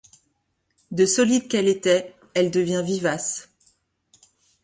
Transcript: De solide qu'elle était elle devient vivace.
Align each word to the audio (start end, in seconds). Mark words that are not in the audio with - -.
De 0.89 1.05
solide 1.05 1.47
qu'elle 1.47 1.67
était 1.67 2.15
elle 2.33 2.49
devient 2.49 2.81
vivace. 2.83 3.49